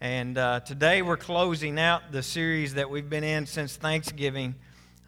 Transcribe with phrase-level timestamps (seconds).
[0.00, 4.54] And uh, today we're closing out the series that we've been in since Thanksgiving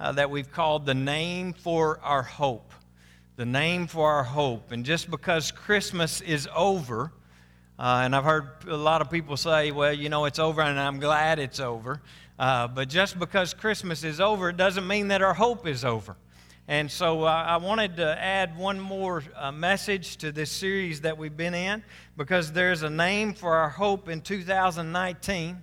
[0.00, 2.72] uh, that we've called The Name for Our Hope.
[3.36, 4.72] The Name for Our Hope.
[4.72, 7.12] And just because Christmas is over,
[7.78, 10.80] uh, and I've heard a lot of people say, well, you know, it's over, and
[10.80, 12.00] I'm glad it's over.
[12.39, 16.16] Uh, but just because Christmas is over, it doesn't mean that our hope is over.
[16.71, 21.17] And so uh, I wanted to add one more uh, message to this series that
[21.17, 21.82] we've been in
[22.14, 25.57] because there's a name for our hope in 2019.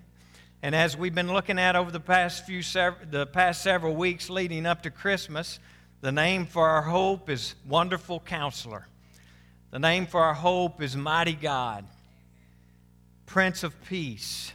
[0.64, 4.66] And as we've been looking at over the past few the past several weeks leading
[4.66, 5.60] up to Christmas,
[6.02, 8.88] the name for our hope is Wonderful Counselor.
[9.70, 11.86] The name for our hope is Mighty God,
[13.28, 14.54] Prince of Peace,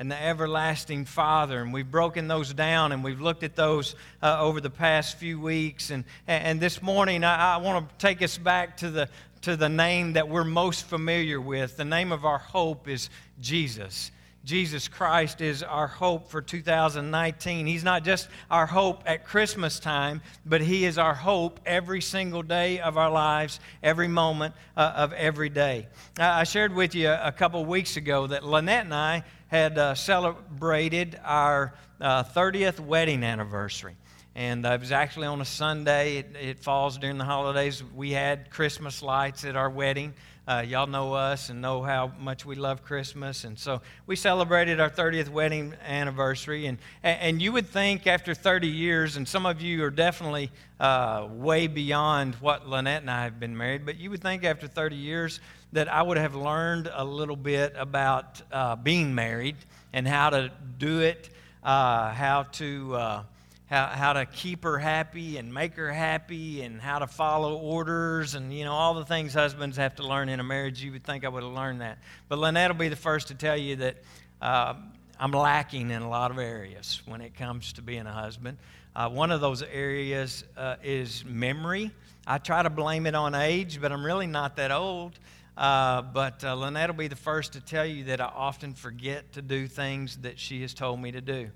[0.00, 1.60] and the everlasting Father.
[1.60, 5.38] And we've broken those down and we've looked at those uh, over the past few
[5.38, 5.90] weeks.
[5.90, 9.10] And, and this morning, I, I want to take us back to the,
[9.42, 11.76] to the name that we're most familiar with.
[11.76, 13.10] The name of our hope is
[13.42, 14.10] Jesus.
[14.44, 17.66] Jesus Christ is our hope for 2019.
[17.66, 22.42] He's not just our hope at Christmas time, but He is our hope every single
[22.42, 25.88] day of our lives, every moment uh, of every day.
[26.18, 31.20] I shared with you a couple weeks ago that Lynette and I had uh, celebrated
[31.22, 33.96] our uh, 30th wedding anniversary.
[34.34, 36.18] And uh, it was actually on a Sunday.
[36.18, 37.82] It, it, falls during the holidays.
[37.94, 40.14] We had Christmas lights at our wedding.
[40.50, 43.44] Uh, y'all know us and know how much we love Christmas.
[43.44, 46.66] And so we celebrated our 30th wedding anniversary.
[46.66, 51.28] And, and you would think after 30 years, and some of you are definitely uh,
[51.30, 54.96] way beyond what Lynette and I have been married, but you would think after 30
[54.96, 55.38] years
[55.72, 59.54] that I would have learned a little bit about uh, being married
[59.92, 61.30] and how to do it,
[61.62, 63.22] uh, how to.
[63.70, 68.34] How, how to keep her happy and make her happy and how to follow orders
[68.34, 70.82] and you know all the things husbands have to learn in a marriage.
[70.82, 71.98] You would think i would have learned that.
[72.28, 73.98] But lynette will be the first to tell you that
[74.42, 74.74] uh,
[75.20, 78.58] i'm lacking in a lot of areas when it comes to being a husband.
[78.96, 81.92] Uh, one of those areas uh, is memory.
[82.26, 85.16] I try to blame it on age but i'm really not that old.
[85.56, 89.32] Uh, but uh, Lynette will be the first to tell you that I often forget
[89.34, 91.50] to do things that she has told me to do.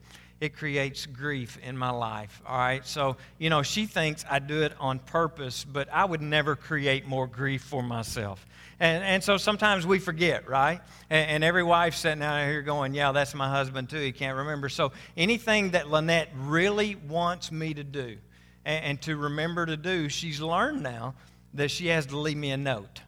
[0.44, 2.42] It creates grief in my life.
[2.46, 2.86] All right.
[2.86, 7.06] So, you know, she thinks I do it on purpose, but I would never create
[7.06, 8.44] more grief for myself.
[8.78, 10.82] And, and so sometimes we forget, right?
[11.08, 14.00] And, and every wife sitting out here going, Yeah, that's my husband too.
[14.00, 14.68] He can't remember.
[14.68, 18.18] So anything that Lynette really wants me to do
[18.66, 21.14] and, and to remember to do, she's learned now
[21.54, 23.00] that she has to leave me a note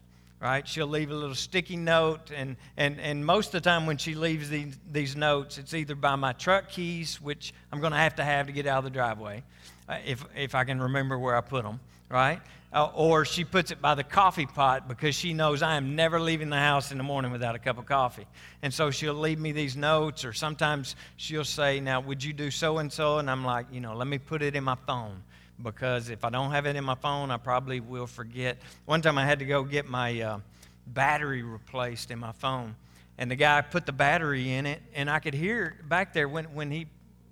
[0.46, 0.68] right?
[0.68, 4.14] She'll leave a little sticky note, and, and, and most of the time when she
[4.14, 8.14] leaves these, these notes, it's either by my truck keys, which I'm going to have
[8.16, 9.42] to have to get out of the driveway,
[9.88, 12.40] uh, if, if I can remember where I put them, right?
[12.72, 16.20] Uh, or she puts it by the coffee pot because she knows I am never
[16.20, 18.26] leaving the house in the morning without a cup of coffee.
[18.62, 22.52] And so she'll leave me these notes, or sometimes she'll say, Now, would you do
[22.52, 23.18] so and so?
[23.18, 25.24] And I'm like, You know, let me put it in my phone
[25.62, 28.58] because if I don't have it in my phone, I probably will forget.
[28.84, 30.38] One time I had to go get my uh,
[30.86, 32.74] battery replaced in my phone,
[33.18, 36.46] and the guy put the battery in it, and I could hear back there when,
[36.46, 36.86] when he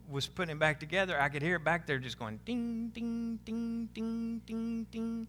[0.08, 1.20] was putting it back together.
[1.20, 5.26] I could hear it back there just going ding, ding, ding, ding, ding, ding.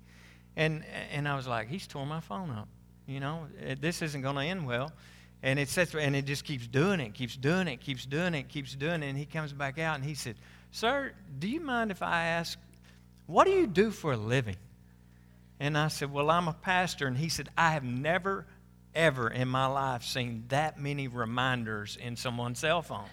[0.56, 2.68] And, and I was like, he's tore my phone up.
[3.08, 3.48] You know,
[3.80, 4.92] this isn't going to end well.
[5.44, 8.48] And it says, and it just keeps doing it, keeps doing it, keeps doing it,
[8.48, 9.08] keeps doing it.
[9.08, 10.36] And he comes back out and he said,
[10.72, 12.58] Sir, do you mind if I ask
[13.28, 14.58] what do you do for a living?
[15.60, 17.08] And I said, Well, I'm a pastor.
[17.08, 18.46] And he said, I have never,
[18.94, 23.10] ever in my life seen that many reminders in someone's cell phone.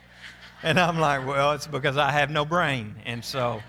[0.63, 2.97] And I'm like, Well, it's because I have no brain.
[3.05, 3.63] And so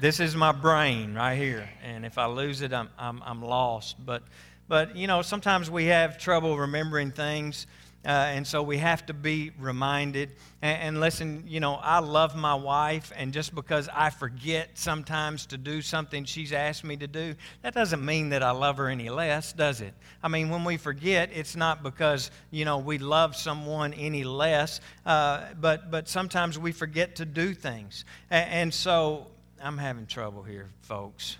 [0.00, 1.68] this is my brain right here.
[1.84, 3.96] And if I lose it, I'm, I'm, I'm lost.
[4.04, 4.22] But,
[4.66, 7.66] but, you know, sometimes we have trouble remembering things.
[8.02, 10.30] Uh, and so we have to be reminded.
[10.62, 15.44] And, and, listen, you know, I love my wife, and just because I forget sometimes
[15.46, 18.88] to do something she's asked me to do, that doesn't mean that I love her
[18.88, 19.92] any less, does it?
[20.22, 24.80] I mean, when we forget, it's not because, you know, we love someone any less,
[25.04, 28.06] uh, but, but sometimes we forget to do things.
[28.30, 29.26] And, and so
[29.62, 31.36] I'm having trouble here, folks.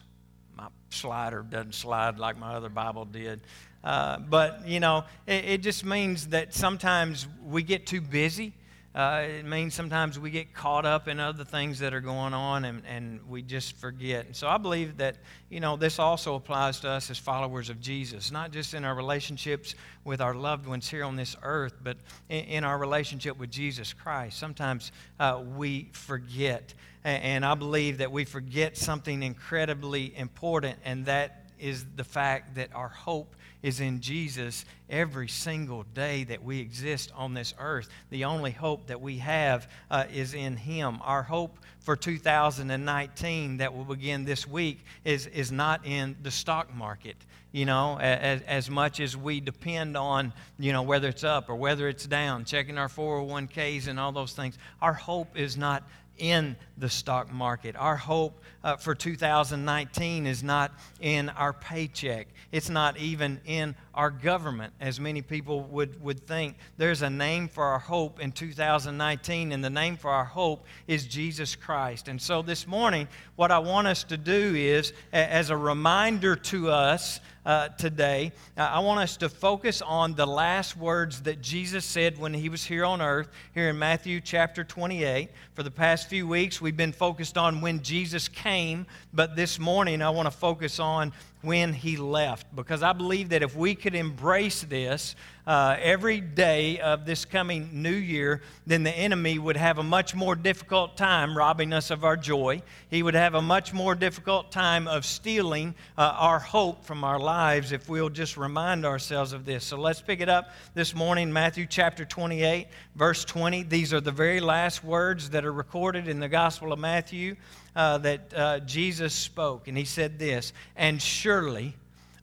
[0.57, 3.41] My slider doesn't slide like my other Bible did.
[3.83, 8.53] Uh, but, you know, it, it, just means that sometimes we get too busy.
[8.95, 12.65] Uh, it means sometimes we get caught up in other things that are going on
[12.65, 14.27] and, and we just forget.
[14.27, 15.17] And so I believe that,
[15.49, 18.95] you know, this also applies to us as followers of Jesus, not just in our
[18.95, 21.97] relationships with our loved ones here on this earth, but
[22.29, 24.39] in, in our relationship with Jesus Christ.
[24.39, 24.91] Sometimes
[25.21, 26.75] uh, we forget.
[27.03, 32.75] And I believe that we forget something incredibly important, and that is the fact that
[32.75, 37.89] our hope is in Jesus every single day that we exist on this earth.
[38.11, 40.99] The only hope that we have uh, is in Him.
[41.03, 46.75] Our hope for 2019 that will begin this week is, is not in the stock
[46.75, 47.17] market
[47.53, 51.57] you know, as, as much as we depend on, you know, whether it's up or
[51.57, 54.57] whether it's down, checking our 401ks and all those things.
[54.81, 55.83] Our hope is not
[56.21, 57.75] in the stock market.
[57.77, 62.29] Our hope uh, for 2019 is not in our paycheck.
[62.53, 66.57] It's not even in our government, as many people would, would think.
[66.77, 71.07] There's a name for our hope in 2019, and the name for our hope is
[71.07, 72.09] Jesus Christ.
[72.09, 76.71] And so this morning, what I want us to do is, as a reminder to
[76.71, 81.85] us, uh, today, uh, I want us to focus on the last words that Jesus
[81.85, 85.31] said when he was here on earth, here in Matthew chapter 28.
[85.55, 90.03] For the past few weeks, we've been focused on when Jesus came, but this morning
[90.03, 92.55] I want to focus on when he left.
[92.55, 95.17] Because I believe that if we could embrace this
[95.47, 100.15] uh, every day of this coming new year, then the enemy would have a much
[100.15, 102.63] more difficult time robbing us of our joy.
[102.89, 107.19] He would have a much more difficult time of stealing uh, our hope from our
[107.19, 109.65] lives if we'll just remind ourselves of this.
[109.65, 113.63] So let's pick it up this morning, Matthew chapter 28, verse 20.
[113.65, 117.37] These are the very last words that are recorded in the Gospel of Matthew
[117.75, 119.69] uh, that uh, Jesus spoke.
[119.69, 121.75] And he said this, And surely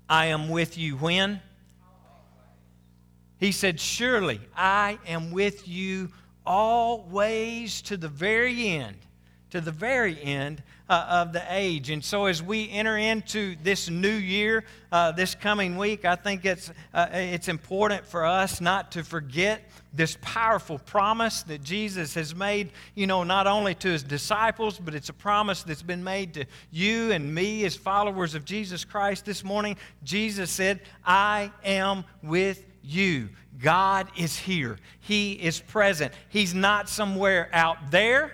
[0.10, 1.42] I am with you when?
[3.40, 6.10] He said, Surely I am with you
[6.46, 8.98] always to the very end,
[9.50, 11.90] to the very end uh, of the age.
[11.90, 16.46] And so, as we enter into this new year, uh, this coming week, I think
[16.46, 22.36] it's, uh, it's important for us not to forget this powerful promise that Jesus has
[22.36, 26.34] made, you know, not only to his disciples, but it's a promise that's been made
[26.36, 29.76] to you and me as followers of Jesus Christ this morning.
[30.04, 33.30] Jesus said, I am with you.
[33.60, 36.14] God is here, He is present.
[36.30, 38.34] He's not somewhere out there,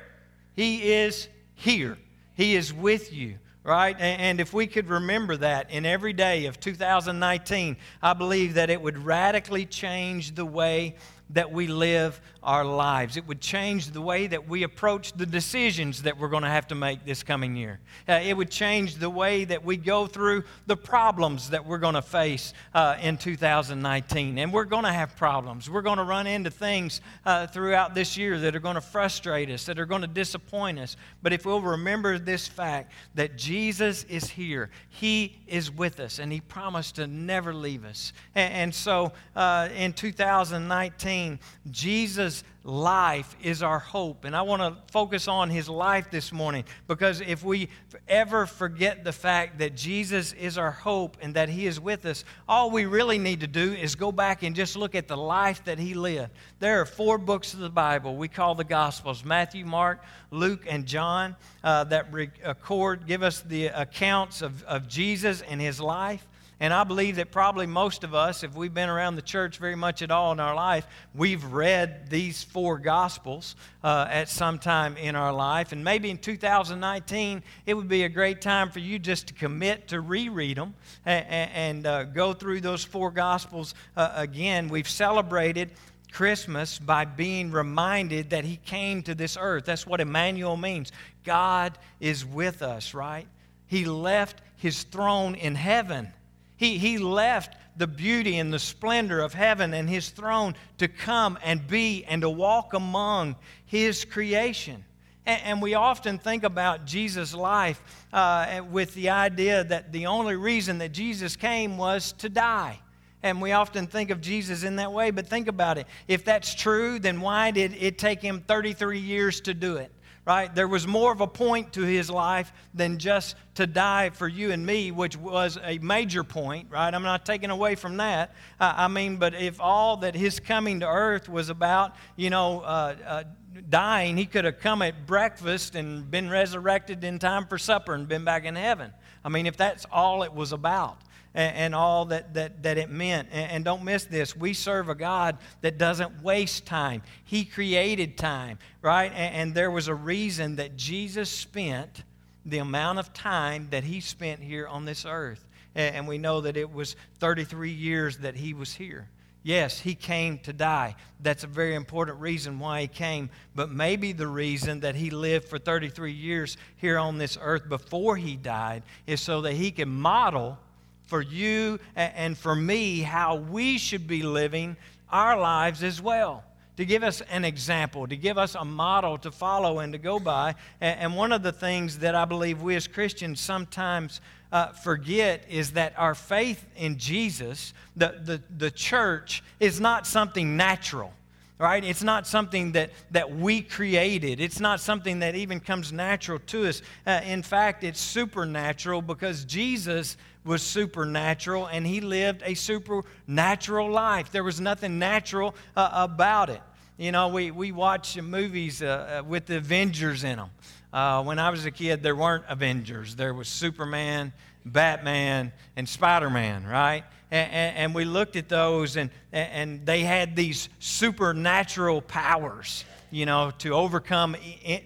[0.56, 1.98] He is here.
[2.36, 3.96] He is with you, right?
[4.00, 8.82] And if we could remember that in every day of 2019, I believe that it
[8.82, 10.96] would radically change the way
[11.32, 13.16] that we live our lives.
[13.18, 16.68] It would change the way that we approach the decisions that we're going to have
[16.68, 17.80] to make this coming year.
[18.08, 21.94] Uh, it would change the way that we go through the problems that we're going
[21.96, 24.38] to face uh, in 2019.
[24.38, 25.70] And we're going to have problems.
[25.70, 29.50] We're going to run into things uh, throughout this year that are going to frustrate
[29.50, 30.98] us, that are going to disappoint us.
[31.22, 36.32] But if we'll remember this fact that Jesus is here, He is with us, and
[36.32, 38.12] He promised to never leave us.
[38.36, 41.40] And, and so uh, in 2019,
[41.72, 42.33] Jesus
[42.64, 44.24] life is our hope.
[44.24, 47.68] And I want to focus on his life this morning because if we
[48.08, 52.24] ever forget the fact that Jesus is our hope and that he is with us,
[52.48, 55.64] all we really need to do is go back and just look at the life
[55.66, 56.32] that he lived.
[56.60, 60.02] There are four books of the Bible we call the Gospels Matthew, Mark,
[60.32, 65.82] Luke, and John uh, that record, give us the accounts of, of Jesus and his
[65.82, 66.26] life.
[66.64, 69.76] And I believe that probably most of us, if we've been around the church very
[69.76, 74.96] much at all in our life, we've read these four Gospels uh, at some time
[74.96, 75.74] in our life.
[75.74, 79.90] And maybe in 2019, it would be a great time for you just to commit
[79.90, 80.74] to reread them
[81.06, 84.70] and, and uh, go through those four Gospels uh, again.
[84.70, 85.72] We've celebrated
[86.14, 89.66] Christmas by being reminded that He came to this earth.
[89.66, 90.94] That's what Emmanuel means.
[91.26, 93.28] God is with us, right?
[93.68, 96.14] He left His throne in heaven
[96.58, 101.38] he, he left the beauty and the splendor of heaven and his throne to come
[101.44, 104.84] and be and to walk among his creation.
[105.26, 107.82] And, and we often think about Jesus' life
[108.12, 112.80] uh, with the idea that the only reason that Jesus came was to die.
[113.24, 115.88] And we often think of Jesus in that way, but think about it.
[116.10, 119.92] If that's true, then why did it take him 33 years to do it?
[120.26, 120.54] Right?
[120.54, 124.52] There was more of a point to his life than just to die for you
[124.52, 126.94] and me, which was a major point, right?
[126.94, 128.34] I'm not taking away from that.
[128.60, 132.62] Uh, I mean, but if all that his coming to earth was about, you know,
[132.62, 133.24] uh, uh,
[133.70, 138.08] dying, he could have come at breakfast and been resurrected in time for supper and
[138.08, 138.92] been back in heaven.
[139.26, 140.98] I mean, if that's all it was about
[141.34, 143.30] and, and all that, that, that it meant.
[143.32, 148.18] And, and don't miss this we serve a God that doesn't waste time, He created
[148.18, 149.12] time, right?
[149.14, 152.04] And, and there was a reason that Jesus spent
[152.46, 155.46] the amount of time that He spent here on this earth.
[155.76, 159.08] And, and we know that it was 33 years that He was here.
[159.46, 160.96] Yes, he came to die.
[161.20, 163.30] That's a very important reason why he came.
[163.54, 168.16] But maybe the reason that he lived for 33 years here on this earth before
[168.16, 170.58] he died is so that he can model
[171.06, 174.76] for you and for me how we should be living
[175.12, 176.44] our lives as well
[176.78, 180.20] to give us an example, to give us a model to follow and to go
[180.20, 180.56] by.
[180.82, 185.72] And one of the things that I believe we as Christians sometimes uh, forget is
[185.72, 191.14] that our faith in Jesus, the, the, the church, is not something natural.
[191.60, 191.84] Right?
[191.84, 194.42] It's not something that, that we created.
[194.42, 196.82] It's not something that even comes natural to us.
[197.06, 204.32] Uh, in fact, it's supernatural because Jesus was supernatural and he lived a supernatural life.
[204.32, 206.62] There was nothing natural uh, about it.
[206.98, 210.50] You know, we, we watch movies uh, uh, with the Avengers in them.
[210.92, 213.16] Uh, when I was a kid, there weren't Avengers.
[213.16, 214.32] There was Superman,
[214.64, 217.04] Batman, and Spider Man, right?
[217.32, 223.26] And, and, and, we looked at those, and, and they had these supernatural powers, you
[223.26, 224.36] know, to overcome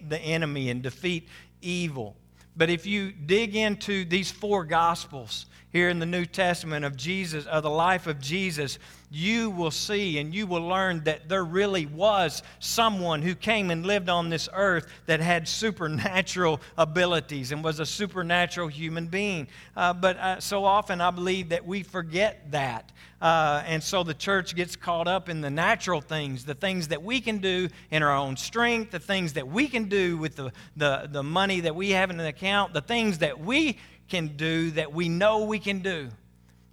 [0.08, 1.28] the enemy and defeat
[1.60, 2.16] evil.
[2.58, 5.46] But if you dig into these four Gospels
[5.78, 8.80] here in the New Testament of Jesus, of the life of Jesus,
[9.12, 13.86] you will see and you will learn that there really was someone who came and
[13.86, 19.46] lived on this earth that had supernatural abilities and was a supernatural human being.
[19.76, 22.90] Uh, but uh, so often I believe that we forget that.
[23.22, 27.04] Uh, and so the church gets caught up in the natural things, the things that
[27.04, 30.50] we can do in our own strength, the things that we can do with the,
[30.76, 34.70] the, the money that we have in an account, the things that we can do
[34.72, 36.08] that we know we can do,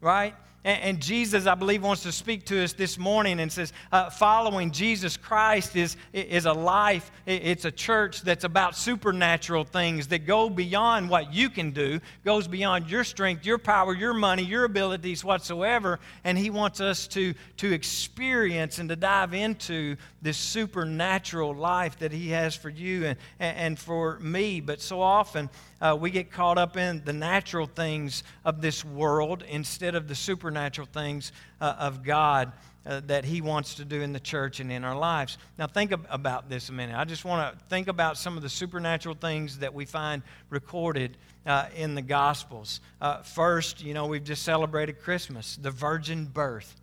[0.01, 0.33] right?
[0.65, 4.71] And, Jesus, I believe, wants to speak to us this morning and says, uh, following
[4.71, 10.49] Jesus Christ is, is a life, it's a church that's about supernatural things that go
[10.49, 15.23] beyond what you can do, goes beyond your strength, your power, your money, your abilities
[15.23, 15.99] whatsoever.
[16.23, 22.11] And He wants us to, to experience and to dive into this supernatural life that
[22.11, 24.61] He has for you and, and for me.
[24.61, 25.51] But so often,
[25.85, 30.15] uh, we get caught up in the natural things of this world instead of the
[30.15, 32.51] supernatural things uh, of God
[32.87, 35.37] uh, that He wants to do in the church and in our lives.
[35.59, 36.95] Now, think ab- about this a minute.
[36.95, 41.17] I just want to think about some of the supernatural things that we find recorded
[41.45, 42.79] uh, in the Gospels.
[42.99, 46.81] Uh, first, you know, we've just celebrated Christmas, the virgin birth.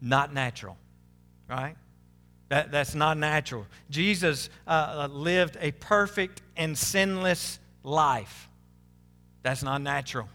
[0.00, 0.76] Not natural,
[1.48, 1.76] right?
[2.48, 3.66] That, that's not natural.
[3.90, 8.48] Jesus uh, lived a perfect and sinless life.
[9.42, 10.28] That's not natural,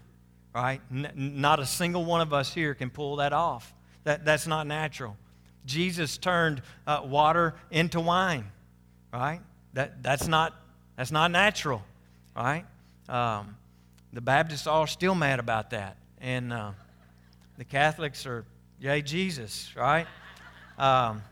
[0.54, 0.80] right?
[0.90, 3.72] N- not a single one of us here can pull that off.
[4.04, 5.16] That, that's not natural.
[5.64, 8.46] Jesus turned uh, water into wine,
[9.12, 9.40] right?
[9.74, 10.54] That, that's, not,
[10.96, 11.82] that's not natural,
[12.34, 12.64] right?
[13.08, 13.56] Um,
[14.12, 15.96] the Baptists are still mad about that.
[16.20, 16.72] And uh,
[17.58, 18.44] the Catholics are,
[18.80, 20.06] yay, Jesus, right?
[20.78, 21.22] Um,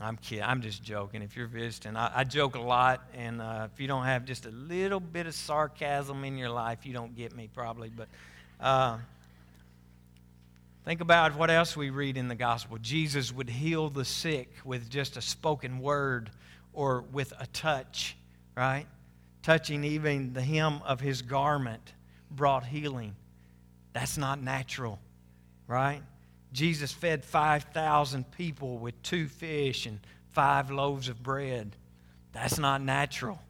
[0.00, 0.44] I'm kidding.
[0.44, 1.20] I'm just joking.
[1.20, 4.46] If you're visiting, I, I joke a lot, and uh, if you don't have just
[4.46, 7.90] a little bit of sarcasm in your life, you don't get me probably.
[7.90, 8.08] But
[8.58, 8.96] uh,
[10.86, 12.78] think about what else we read in the gospel.
[12.80, 16.30] Jesus would heal the sick with just a spoken word
[16.72, 18.16] or with a touch,
[18.56, 18.86] right?
[19.42, 21.92] Touching even the hem of his garment
[22.30, 23.14] brought healing.
[23.92, 24.98] That's not natural,
[25.66, 26.02] right?
[26.52, 31.76] Jesus fed 5,000 people with two fish and five loaves of bread.
[32.32, 33.40] That's not natural.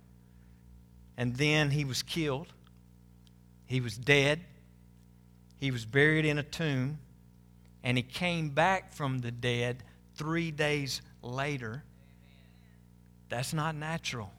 [1.17, 2.53] And then he was killed.
[3.67, 4.41] He was dead.
[5.59, 6.99] He was buried in a tomb.
[7.83, 9.83] And he came back from the dead
[10.15, 11.85] three days later.
[13.29, 14.33] That's not natural.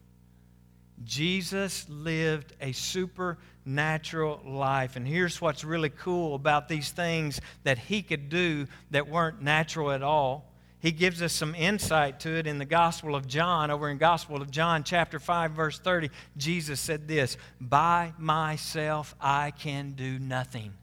[1.03, 4.95] Jesus lived a supernatural life.
[4.95, 9.91] And here's what's really cool about these things that he could do that weren't natural
[9.91, 10.51] at all.
[10.79, 13.69] He gives us some insight to it in the Gospel of John.
[13.69, 19.51] Over in Gospel of John, chapter 5, verse 30, Jesus said this By myself I
[19.51, 20.73] can do nothing.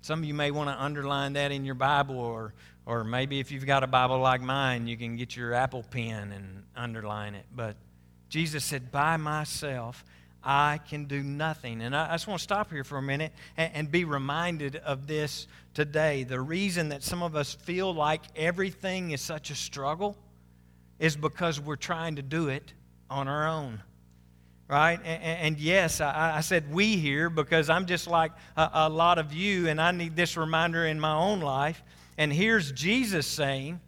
[0.00, 2.54] Some of you may want to underline that in your Bible, or,
[2.86, 6.32] or maybe if you've got a Bible like mine, you can get your Apple pen
[6.32, 7.44] and underline it.
[7.54, 7.76] But
[8.28, 10.04] Jesus said, By myself,
[10.42, 11.82] I can do nothing.
[11.82, 15.08] And I, just want to stop here for a minute and, and be reminded of
[15.08, 16.22] this today.
[16.22, 20.16] The reason that some of us feel like everything is such a struggle
[21.00, 22.72] is because we're trying to do it
[23.10, 23.82] on our own.
[24.68, 25.00] Right?
[25.04, 29.18] And, and yes, I, I, said we here because I'm just like a, a lot
[29.18, 31.82] of you, and I need this reminder in my own life.
[32.18, 33.80] And here's Jesus saying,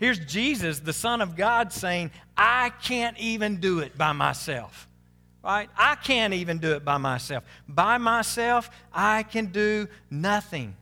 [0.00, 4.88] Here's Jesus, the Son of God, saying, I can't even do it by myself.
[5.44, 5.68] Right?
[5.76, 7.44] I can't even do it by myself.
[7.68, 10.74] By myself, I can do nothing.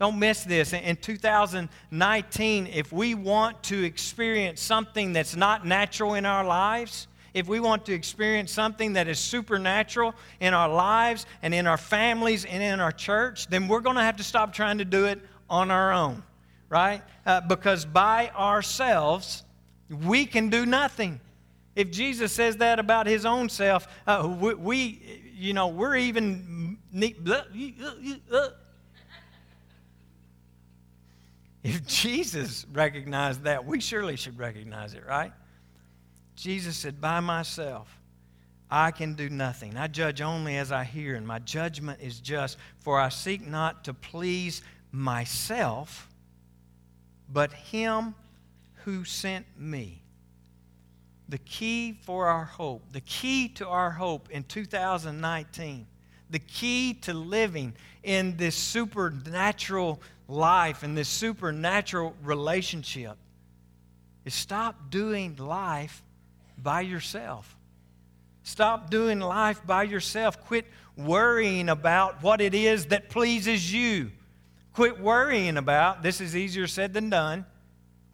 [0.00, 0.72] Don't miss this.
[0.72, 7.48] In 2019, if we want to experience something that's not natural in our lives, if
[7.48, 12.44] we want to experience something that is supernatural in our lives and in our families
[12.46, 15.20] and in our church, then we're going to have to stop trying to do it
[15.50, 16.22] on our own,
[16.68, 17.02] right?
[17.24, 19.44] Uh, because by ourselves,
[19.88, 21.20] we can do nothing.
[21.74, 26.78] If Jesus says that about his own self, uh, we, we, you know, we're even.
[31.62, 35.32] If Jesus recognized that, we surely should recognize it, right?
[36.34, 37.98] Jesus said, By myself,
[38.70, 39.76] I can do nothing.
[39.76, 43.84] I judge only as I hear, and my judgment is just, for I seek not
[43.84, 46.07] to please myself,
[47.32, 48.14] but him
[48.84, 50.02] who sent me.
[51.28, 55.86] The key for our hope, the key to our hope in 2019,
[56.30, 63.16] the key to living in this supernatural life and this supernatural relationship
[64.24, 66.02] is stop doing life
[66.56, 67.56] by yourself.
[68.42, 70.42] Stop doing life by yourself.
[70.46, 70.64] Quit
[70.96, 74.10] worrying about what it is that pleases you.
[74.78, 77.44] Quit worrying about, this is easier said than done,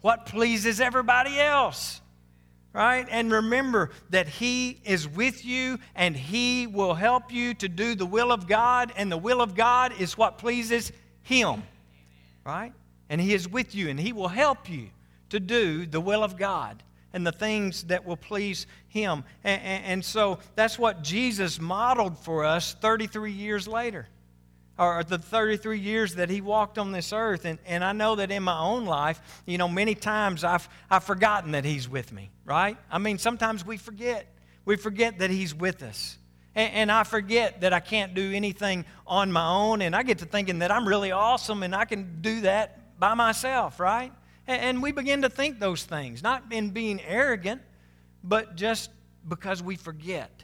[0.01, 2.01] what pleases everybody else.
[2.73, 3.07] Right?
[3.09, 8.05] And remember that He is with you and He will help you to do the
[8.05, 10.91] will of God, and the will of God is what pleases
[11.21, 11.63] Him
[12.45, 12.71] right?
[13.09, 14.89] And He is with you and He will help you
[15.29, 16.81] to do the will of God
[17.11, 19.23] and the things that will please Him.
[19.43, 24.07] And, and, and, so that's what Jesus modeled for us 33 years later,
[24.77, 27.45] or the 33 years that He walked on this earth.
[27.45, 31.03] And, and I know that in my own life, you know, many times I've, I've
[31.03, 32.77] forgotten that He's with me, right?
[32.91, 34.27] I mean, sometimes we forget.
[34.65, 36.17] We forget that He's with us.
[36.55, 40.19] And, and I forget that I can't do anything on my own, and I get
[40.19, 44.11] to thinking that I'm really awesome and I can do that by myself, right?
[44.47, 47.61] And, and we begin to think those things, not in being arrogant,
[48.23, 48.89] but just
[49.27, 50.34] because we forget.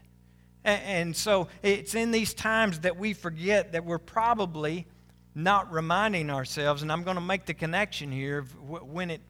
[0.63, 4.85] And, so it's in these times that we forget that we're probably
[5.33, 9.21] not reminding ourselves, and I'm going to make the connection here when it,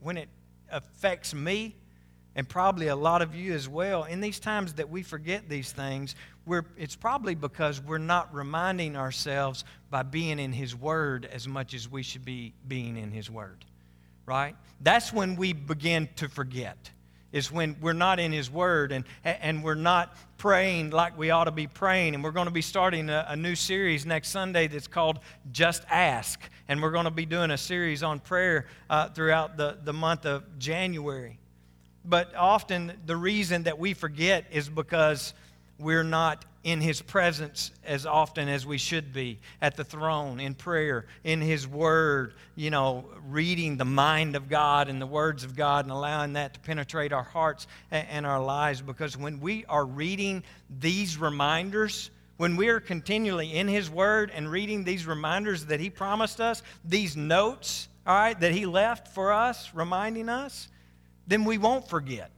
[0.00, 0.28] when it
[0.70, 1.74] affects me
[2.34, 5.72] and probably a lot of you as well, in these times that we forget these
[5.72, 6.14] things,
[6.46, 11.74] we're, it's probably because we're not reminding ourselves by being in His Word as much
[11.74, 13.64] as we should be being in His Word,
[14.24, 14.54] right?
[14.80, 16.90] That's when we begin to forget,
[17.32, 21.44] is when we're not in His Word and, and we're not praying like we ought
[21.44, 22.14] to be praying.
[22.14, 25.18] And we're going to be starting a, a new series next Sunday that's called
[25.52, 26.40] Just Ask.
[26.68, 30.26] And we're going to be doing a series on prayer uh, throughout the, the month
[30.26, 31.38] of January.
[32.04, 35.34] But often the reason that we forget is because
[35.78, 40.54] we're not in His presence as often as we should be at the throne, in
[40.54, 45.56] prayer, in His Word, you know, reading the mind of God and the words of
[45.56, 48.82] God and allowing that to penetrate our hearts and our lives.
[48.82, 50.42] Because when we are reading
[50.80, 55.90] these reminders, when we are continually in His Word and reading these reminders that He
[55.90, 60.68] promised us, these notes, all right, that He left for us, reminding us,
[61.26, 62.30] then we won't forget.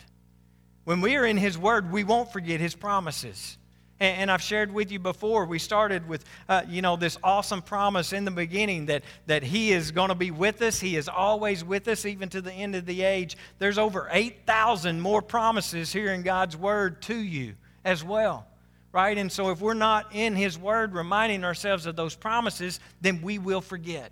[0.90, 3.58] When we are in His Word, we won't forget His promises.
[4.00, 7.62] And, and I've shared with you before, we started with, uh, you know, this awesome
[7.62, 10.80] promise in the beginning that, that He is going to be with us.
[10.80, 13.36] He is always with us, even to the end of the age.
[13.60, 18.48] There's over 8,000 more promises here in God's Word to you as well
[18.92, 19.18] right?
[19.18, 23.38] And so if we're not in His Word reminding ourselves of those promises, then we
[23.38, 24.10] will forget.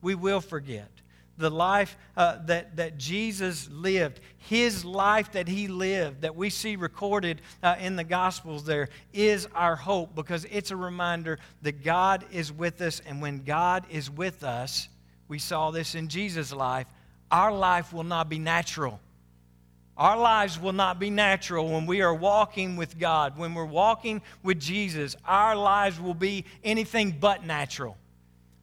[0.00, 0.88] We will forget
[1.38, 6.76] the life uh, that, that Jesus lived, his life that he lived, that we see
[6.76, 12.24] recorded uh, in the Gospels there, is our hope because it's a reminder that God
[12.32, 13.00] is with us.
[13.06, 14.88] And when God is with us,
[15.28, 16.86] we saw this in Jesus' life,
[17.30, 19.00] our life will not be natural.
[19.96, 23.36] Our lives will not be natural when we are walking with God.
[23.36, 27.96] When we're walking with Jesus, our lives will be anything but natural.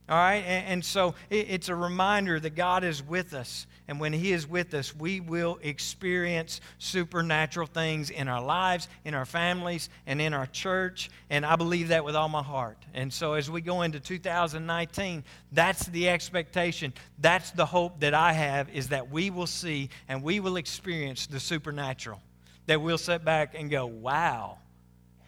[0.07, 0.43] All right?
[0.45, 3.65] And, and so it, it's a reminder that God is with us.
[3.87, 9.13] And when He is with us, we will experience supernatural things in our lives, in
[9.13, 11.09] our families, and in our church.
[11.29, 12.77] And I believe that with all my heart.
[12.93, 16.93] And so as we go into 2019, that's the expectation.
[17.19, 21.25] That's the hope that I have is that we will see and we will experience
[21.25, 22.21] the supernatural.
[22.67, 24.57] That we'll sit back and go, wow,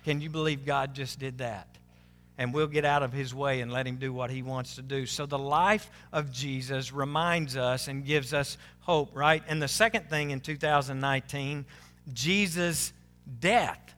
[0.04, 1.77] can you believe God just did that?
[2.38, 4.82] And we'll get out of his way and let him do what he wants to
[4.82, 5.06] do.
[5.06, 9.44] So the life of Jesus reminds us and gives us hope, right?
[9.48, 11.66] And the second thing in 2019,
[12.14, 12.94] Jesus'
[13.40, 13.96] death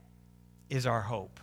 [0.69, 1.39] is our hope.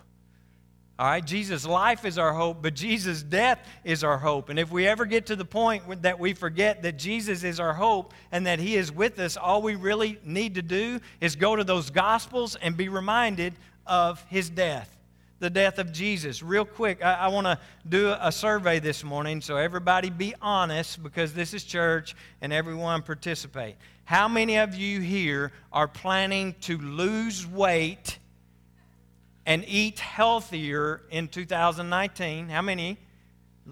[0.99, 4.49] All right, Jesus' life is our hope, but Jesus' death is our hope.
[4.49, 7.75] And if we ever get to the point that we forget that Jesus is our
[7.75, 11.55] hope and that He is with us, all we really need to do is go
[11.55, 13.53] to those Gospels and be reminded
[13.87, 14.96] of His death,
[15.39, 16.43] the death of Jesus.
[16.43, 21.03] Real quick, I, I want to do a survey this morning, so everybody be honest
[21.03, 23.77] because this is church and everyone participate.
[24.05, 28.19] How many of you here are planning to lose weight?
[29.47, 32.49] and eat healthier in 2019.
[32.49, 32.99] How many?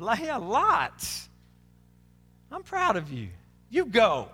[0.00, 1.28] A lots.
[2.50, 3.28] I'm proud of you.
[3.68, 4.28] You go.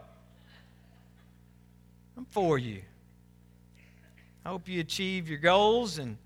[2.16, 2.82] I'm for you.
[4.44, 6.18] I hope you achieve your goals and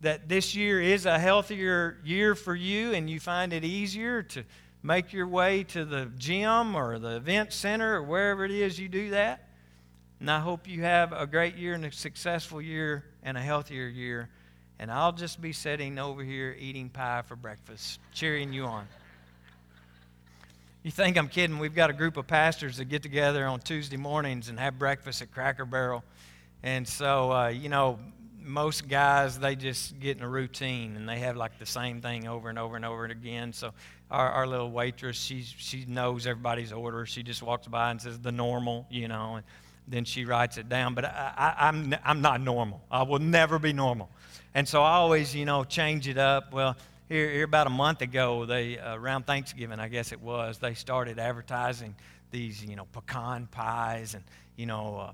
[0.00, 4.44] that this year is a healthier year for you and you find it easier to
[4.82, 8.88] make your way to the gym or the event center or wherever it is you
[8.88, 9.48] do that.
[10.20, 13.88] And I hope you have a great year and a successful year and a healthier
[13.88, 14.28] year
[14.78, 18.86] and I'll just be sitting over here eating pie for breakfast, cheering you on.
[20.84, 21.58] You think I'm kidding?
[21.58, 25.20] We've got a group of pastors that get together on Tuesday mornings and have breakfast
[25.20, 26.04] at Cracker Barrel.
[26.62, 27.98] And so, uh, you know,
[28.48, 32.26] most guys, they just get in a routine and they have like the same thing
[32.26, 33.52] over and over and over and again.
[33.52, 33.72] So,
[34.10, 37.04] our, our little waitress, she, she knows everybody's order.
[37.06, 39.44] She just walks by and says the normal, you know, and
[39.86, 40.94] then she writes it down.
[40.94, 42.82] But I, I, I'm, I'm not normal.
[42.90, 44.08] I will never be normal.
[44.54, 46.52] And so I always, you know, change it up.
[46.52, 46.76] Well,
[47.08, 50.74] here, here about a month ago, they uh, around Thanksgiving, I guess it was, they
[50.74, 51.94] started advertising
[52.30, 54.24] these, you know, pecan pies and,
[54.56, 55.12] you know, uh,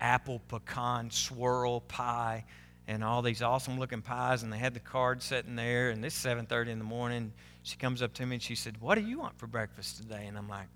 [0.00, 2.44] apple pecan swirl pie
[2.88, 6.20] and all these awesome looking pies and they had the card sitting there and this
[6.20, 7.32] 7.30 in the morning
[7.62, 10.26] she comes up to me and she said what do you want for breakfast today
[10.26, 10.68] and i'm like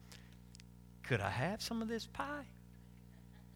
[1.02, 2.46] could i have some of this pie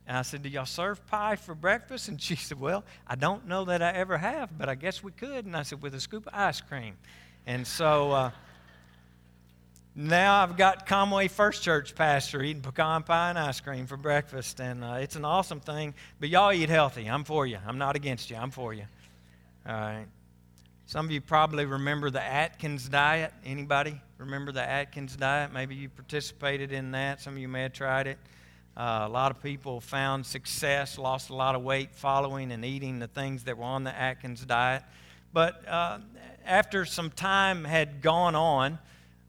[0.09, 2.09] and I said, Do y'all serve pie for breakfast?
[2.09, 5.13] And she said, Well, I don't know that I ever have, but I guess we
[5.13, 5.45] could.
[5.45, 6.97] And I said, With a scoop of ice cream.
[7.47, 8.31] And so uh,
[9.99, 14.61] now I've got Conway First Church pastor eating pecan pie and ice cream for breakfast.
[14.61, 15.93] And uh, it's an awesome thing.
[16.21, 17.11] But y'all eat healthy.
[17.11, 17.59] I'm for you.
[17.67, 18.37] I'm not against you.
[18.37, 18.85] I'm for you.
[19.67, 20.07] All right.
[20.87, 23.33] Some of you probably remember the Atkins diet.
[23.45, 25.53] Anybody remember the Atkins diet?
[25.53, 27.21] Maybe you participated in that.
[27.21, 28.19] Some of you may have tried it.
[28.77, 33.01] Uh, a lot of people found success, lost a lot of weight following and eating
[33.01, 34.85] the things that were on the Atkins diet.
[35.33, 35.99] But uh,
[36.47, 38.79] after some time had gone on,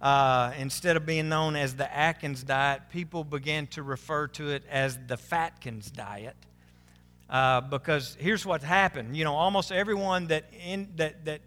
[0.02, 4.64] uh, instead of being known as the Atkins diet, people began to refer to it
[4.70, 6.36] as the Fatkins diet.
[7.30, 9.16] Uh, because here's what happened.
[9.16, 11.42] You know, almost everyone that, in, that, that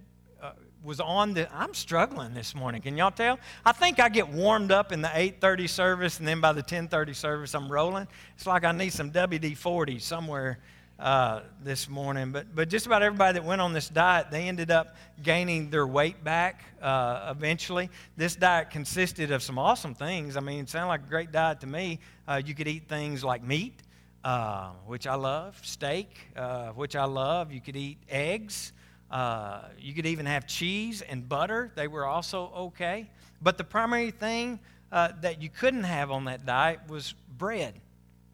[0.83, 2.83] was on the I'm struggling this morning.
[2.83, 3.39] Can y'all tell?
[3.65, 7.15] I think I get warmed up in the 8:30 service and then by the 10:30
[7.15, 8.09] service I'm rolling.
[8.35, 10.59] It's like I need some WD-40 somewhere
[11.03, 12.31] uh, this morning.
[12.31, 15.87] But but just about everybody that went on this diet, they ended up gaining their
[15.87, 17.91] weight back uh, eventually.
[18.17, 20.37] This diet consisted of some awesome things.
[20.37, 21.99] I mean, it sounded like a great diet to me.
[22.29, 23.75] Uh, you could eat things like meat,
[24.23, 27.53] uh, which I love, steak, uh, which I love.
[27.53, 28.73] You could eat eggs.
[29.11, 33.11] Uh, you could even have cheese and butter, they were also okay.
[33.43, 34.61] But the primary thing
[34.91, 37.75] that you couldn't have on that diet was bread,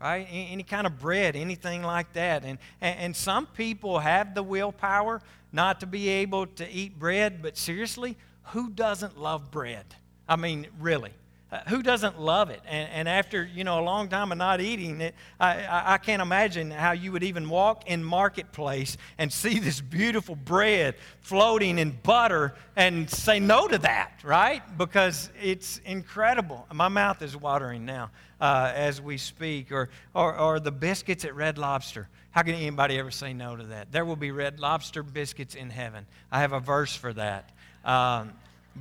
[0.00, 0.26] right?
[0.30, 2.44] Any kind of bread, anything like that.
[2.44, 5.20] And, and some people have the willpower
[5.52, 9.84] not to be able to eat bread, but seriously, who doesn't love bread?
[10.28, 11.12] I mean, really.
[11.50, 12.60] Uh, who doesn't love it?
[12.66, 15.98] And, and, after you know a long time of not eating it, I, I, I,
[15.98, 21.78] can't imagine how you would even walk in marketplace and see this beautiful bread floating
[21.78, 24.60] in butter and say no to that, right?
[24.76, 26.66] Because it's incredible.
[26.70, 29.72] My mouth is watering now uh, as we speak.
[29.72, 32.08] Or, or, or the biscuits at Red Lobster.
[32.30, 33.90] How can anybody ever say no to that?
[33.90, 36.06] There will be Red Lobster biscuits in heaven.
[36.30, 37.50] I have a verse for that.
[37.84, 38.32] Um,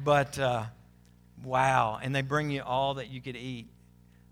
[0.03, 0.65] but uh,
[1.43, 2.00] Wow.
[2.02, 3.67] And they bring you all that you could eat.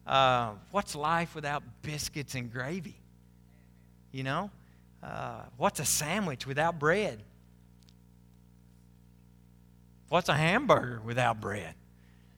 [0.06, 2.96] Uh, what's life without biscuits and gravy?
[4.12, 4.52] You know?
[5.04, 7.22] Uh, what's a sandwich without bread?
[10.10, 11.74] What's a hamburger without bread?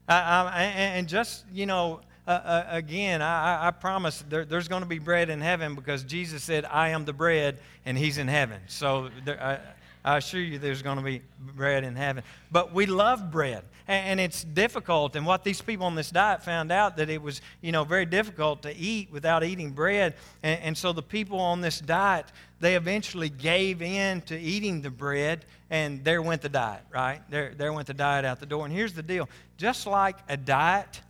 [0.08, 4.88] Uh, and just, you know, uh, uh, again, I, I promise there, there's going to
[4.88, 8.60] be bread in heaven because Jesus said, I am the bread, and He's in heaven.
[8.68, 9.62] So there,
[10.08, 12.24] I assure you there's going to be bread in heaven.
[12.50, 15.18] But we love bread, and it's difficult.
[15.18, 18.06] And what these people on this diet found out that it was, you know, very
[18.06, 20.14] difficult to eat without eating bread.
[20.44, 22.26] And, and so the people on this diet,
[22.62, 27.20] they eventually gave in to eating the bread, and there went the diet, right?
[27.30, 28.64] There, there went the diet out the door.
[28.64, 31.02] And here's the deal just like a diet,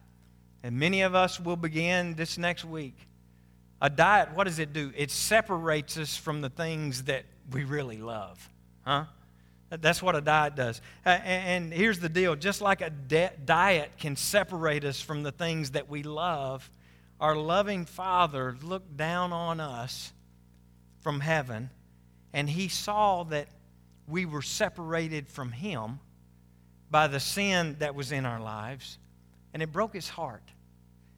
[0.63, 2.95] and many of us will begin this next week,
[3.79, 4.91] a diet, what does it do?
[4.97, 8.49] It separates us from the things that we really love.
[8.87, 9.03] Huh?
[9.69, 10.79] That's what a diet does.
[11.05, 15.23] Uh, and, and, here's the deal just like a de- diet can separate us from
[15.23, 16.69] the things that we love,
[17.19, 20.13] our loving Father looked down on us
[21.01, 21.69] from heaven,
[22.31, 23.49] and He saw that
[24.07, 25.99] we were separated from Him
[26.89, 28.97] by the sin that was in our lives,
[29.53, 30.49] and it broke His heart.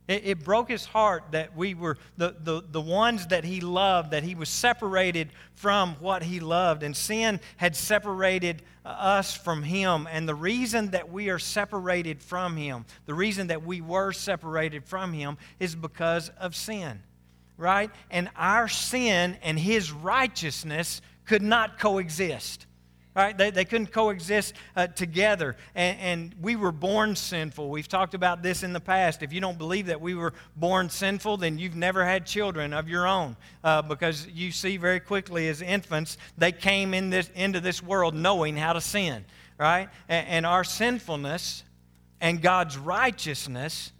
[0.10, 4.10] It, it, broke his heart that we were the, the, the ones that he loved,
[4.10, 6.82] that he was separated from what he loved.
[6.82, 10.08] And sin had separated uh, us from him.
[10.12, 14.84] And the reason that we are separated from him, the reason that we were separated
[14.84, 17.04] from him, is because of sin,
[17.56, 17.92] right?
[18.10, 22.66] And our sin and his righteousness could not coexist.
[23.20, 23.38] Right?
[23.38, 25.58] They, they couldn't coexist uh, together.
[25.76, 27.70] And, and we were born sinful.
[27.70, 29.22] We've talked about this in the past.
[29.22, 32.88] If you don't believe that we were born sinful, then you've never had children of
[32.88, 33.36] your own.
[33.62, 38.16] Uh, because you see very quickly as infants, they came in this, into this world
[38.16, 39.26] knowing how to sin.
[39.58, 39.90] Right?
[40.08, 41.66] And, and our sinfulness
[42.22, 43.92] and God's righteousness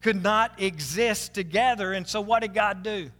[0.00, 1.92] could not exist together.
[1.92, 3.10] And so what did God do?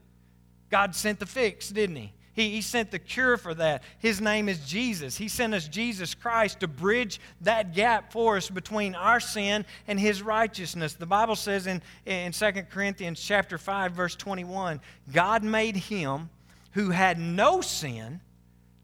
[0.70, 2.12] God sent the fix, didn't He?
[2.34, 3.82] He, he sent the cure for that.
[3.98, 5.16] His name is Jesus.
[5.16, 9.98] He sent us Jesus Christ to bridge that gap for us between our sin and
[9.98, 10.94] His righteousness.
[10.94, 14.80] The Bible says in, in 2 Corinthians chapter 5, verse 21,
[15.12, 16.28] God made him
[16.72, 18.20] who had no sin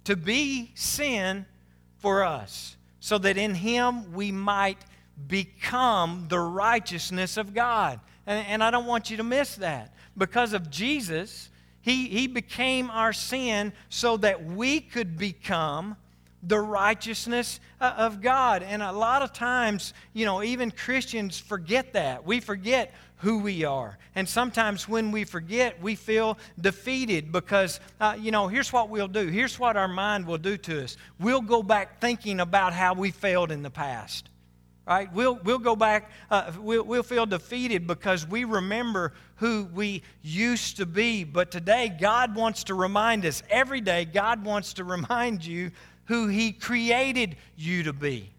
[0.04, 1.44] to be sin
[1.98, 4.78] for us, so that in him we might
[5.26, 7.98] become the righteousness of God.
[8.26, 9.92] And, and I don't want you to miss that.
[10.16, 11.49] Because of Jesus,
[11.90, 15.96] he, he became our sin so that we could become
[16.42, 18.62] the righteousness uh, of God.
[18.62, 22.24] And a lot of times, you know, even Christians forget that.
[22.24, 23.98] We forget who we are.
[24.14, 29.08] And sometimes when we forget, we feel defeated because, uh, you know, here's what we'll
[29.08, 29.26] do.
[29.26, 30.96] Here's what our mind will do to us.
[31.18, 34.29] We'll go back thinking about how we failed in the past
[34.90, 35.12] right?
[35.12, 40.78] We'll, we'll go back, uh, we'll, we'll feel defeated because we remember who we used
[40.78, 41.22] to be.
[41.22, 45.70] But today, God wants to remind us, every day, God wants to remind you
[46.06, 48.30] who He created you to be.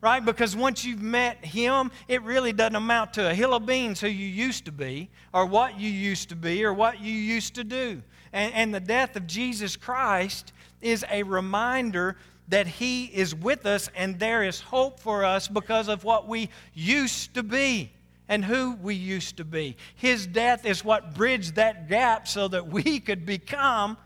[0.00, 0.24] Right?
[0.24, 4.08] Because once you've met Him, it really doesn't amount to a hill of beans who
[4.08, 7.64] you used to be, or what you used to be, or what you used to
[7.64, 8.00] do.
[8.32, 12.16] And, and the death of Jesus Christ is a reminder
[12.48, 16.48] that He is with us and there is hope for us because of what we
[16.74, 17.92] used to be
[18.28, 19.76] and who we used to be.
[19.94, 23.96] His death is what bridged that gap so that we could become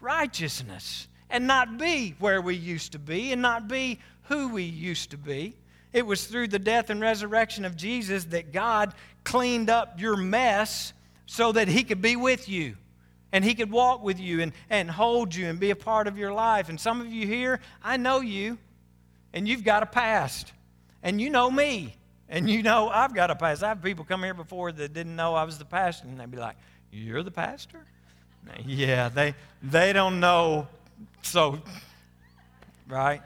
[0.00, 5.10] righteousness and not be where we used to be and not be who we used
[5.10, 5.56] to be.
[5.92, 10.92] It was through the death and resurrection of Jesus that God cleaned up your mess
[11.26, 12.76] so that He could be with you
[13.34, 16.16] and He could walk with you and, and hold you and be a part of
[16.16, 16.68] your life.
[16.68, 18.58] And some of you here, I know you,
[19.32, 20.52] and you've got a past.
[21.02, 21.96] And you know me,
[22.28, 23.64] and you know I've got a past.
[23.64, 26.30] I have people come here before that didn't know I was the pastor, and they'd
[26.30, 26.56] be like,
[26.92, 27.84] You're the pastor?
[28.66, 30.68] Yeah, they, they don't know,
[31.22, 31.62] so,
[32.86, 33.22] right?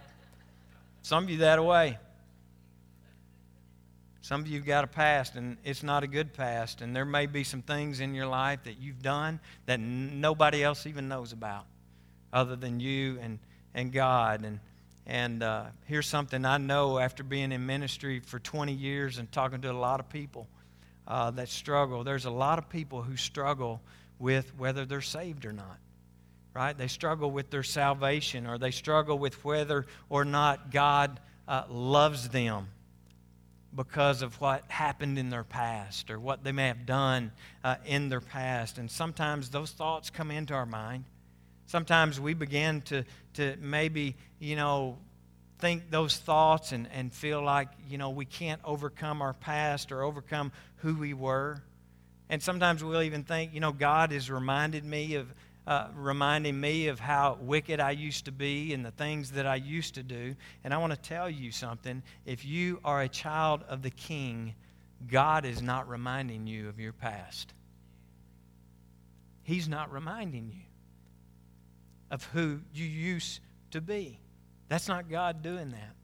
[1.02, 1.98] Some of you that way.
[4.28, 7.06] Some of you have got a past, and it's not a good past, and there
[7.06, 11.32] may be some things in your life that you've done that nobody else even knows
[11.32, 11.64] about
[12.30, 13.38] other than you and,
[13.72, 14.44] and God.
[14.44, 14.60] And,
[15.06, 19.62] and uh, here's something I know after being in ministry for 20 years and talking
[19.62, 20.46] to a lot of people
[21.06, 22.04] uh, that struggle.
[22.04, 23.80] There's a lot of people who struggle
[24.18, 25.78] with whether they're saved or not
[26.54, 26.76] right?
[26.76, 32.30] They struggle with their salvation or they struggle with whether or not God uh, loves
[32.30, 32.66] them
[33.78, 37.30] because of what happened in their past or what they may have done
[37.62, 38.76] uh, in their past.
[38.76, 41.04] And sometimes those thoughts come into our mind.
[41.66, 44.98] Sometimes we begin to, to maybe, you know,
[45.60, 50.02] think those thoughts and, and feel like, you know, we can't overcome our past or
[50.02, 51.62] overcome who we were.
[52.28, 55.32] And sometimes we'll even think, you know, God has reminded me of,
[55.68, 59.56] uh, reminding me of how wicked I used to be and the things that I
[59.56, 60.34] used to do.
[60.64, 62.02] And I want to tell you something.
[62.24, 64.54] If you are a child of the King,
[65.08, 67.52] God is not reminding you of your past.
[69.42, 70.62] He's not reminding you
[72.10, 73.40] of who you used
[73.72, 74.18] to be.
[74.68, 75.94] That's not God doing that.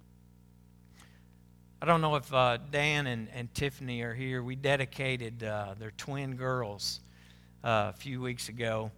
[1.81, 4.43] I don't know if uh, Dan and, and Tiffany are here.
[4.43, 7.01] We dedicated uh, their twin girls
[7.63, 8.91] uh, a few weeks ago.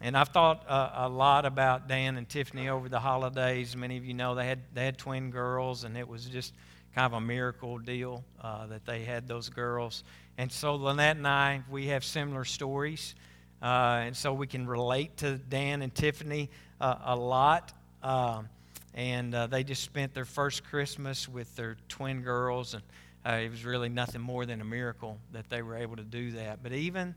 [0.00, 3.76] And I've thought uh, a lot about Dan and Tiffany over the holidays.
[3.76, 6.52] Many of you know they had, they had twin girls, and it was just
[6.94, 10.04] kind of a miracle deal uh, that they had those girls.
[10.36, 13.14] And so Lynette and I, we have similar stories.
[13.62, 17.72] Uh, and so we can relate to Dan and Tiffany uh, a lot.
[18.02, 18.48] Um,
[18.92, 22.82] and uh, they just spent their first Christmas with their twin girls, and
[23.26, 26.32] uh, it was really nothing more than a miracle that they were able to do
[26.32, 26.62] that.
[26.62, 27.14] But even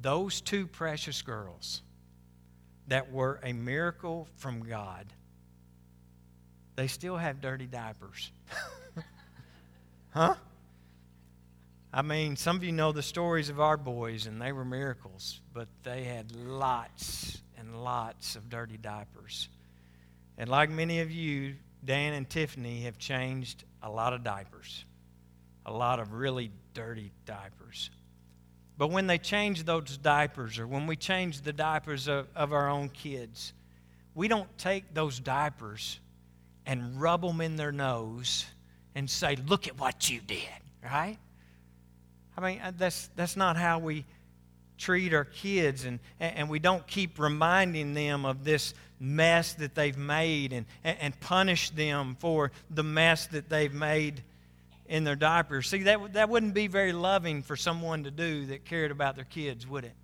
[0.00, 1.82] those two precious girls
[2.88, 5.06] that were a miracle from God,
[6.76, 8.32] they still have dirty diapers.
[10.10, 10.34] huh?
[11.92, 15.40] I mean, some of you know the stories of our boys, and they were miracles,
[15.52, 19.48] but they had lots and lots of dirty diapers.
[20.36, 21.54] And like many of you,
[21.84, 24.84] Dan and Tiffany have changed a lot of diapers,
[25.64, 27.90] a lot of really dirty diapers.
[28.76, 32.68] But when they change those diapers, or when we change the diapers of, of our
[32.68, 33.52] own kids,
[34.14, 36.00] we don't take those diapers
[36.66, 38.46] and rub them in their nose
[38.94, 40.48] and say, Look at what you did,
[40.82, 41.18] right?
[42.36, 44.04] I mean, uh, that's, that's not how we
[44.76, 49.96] treat our kids, and, and we don't keep reminding them of this mess that they've
[49.96, 54.22] made and, and punish them for the mess that they've made
[54.86, 55.68] in their diapers.
[55.68, 59.24] See, that, that wouldn't be very loving for someone to do that cared about their
[59.24, 59.94] kids, would it?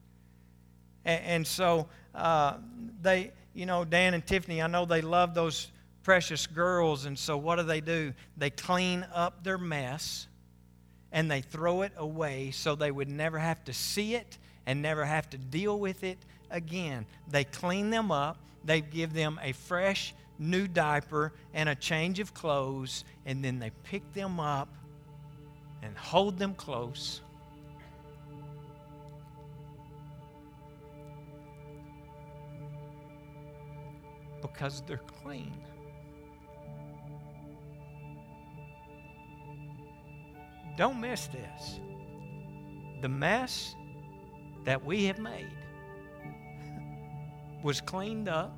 [1.04, 2.54] And, and so uh,
[3.02, 5.70] they, you know, Dan and Tiffany, I know they love those
[6.02, 8.14] precious girls, and so what do they do?
[8.36, 10.26] They clean up their mess
[11.12, 15.04] and they throw it away so they would never have to see it and never
[15.04, 16.18] have to deal with it
[16.50, 17.04] again.
[17.28, 22.33] They clean them up, they give them a fresh new diaper and a change of
[22.35, 24.74] clothes, and then they pick them up
[25.83, 27.20] and hold them close.
[34.40, 35.53] Because they're clean.
[40.79, 41.79] Don't miss this.
[43.03, 43.74] The mess
[44.64, 45.53] that we have made
[47.62, 48.57] was cleaned up,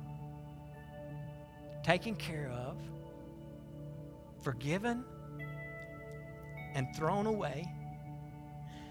[1.83, 2.77] taken care of,
[4.41, 5.03] forgiven,
[6.73, 7.67] and thrown away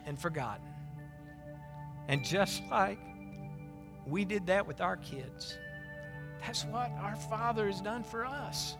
[0.06, 0.66] and forgotten.
[2.08, 2.98] And just like
[4.06, 5.58] we did that with our kids,
[6.40, 8.76] that's what our Father has done for us.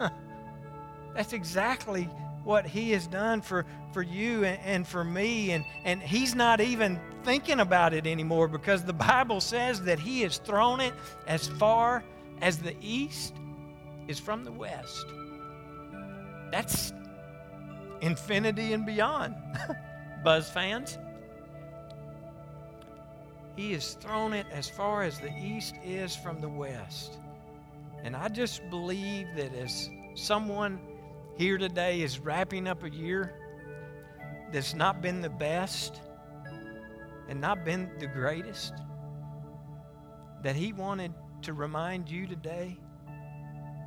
[1.14, 2.04] that's exactly
[2.42, 5.52] what He has done for, for you and, and for me.
[5.52, 10.22] And, and He's not even thinking about it anymore because the Bible says that He
[10.22, 10.94] has thrown it
[11.26, 12.02] as far
[12.40, 13.34] as the east
[14.08, 15.06] is from the west.
[16.50, 16.92] That's
[18.00, 19.34] infinity and beyond,
[20.24, 20.98] Buzz fans.
[23.56, 27.18] He has thrown it as far as the east is from the west.
[28.02, 30.80] And I just believe that as someone
[31.36, 33.32] here today is wrapping up a year
[34.52, 36.00] that's not been the best
[37.28, 38.74] and not been the greatest,
[40.42, 41.14] that He wanted
[41.44, 42.76] to remind you today,